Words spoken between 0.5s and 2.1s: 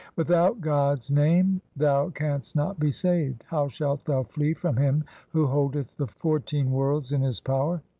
God's name thou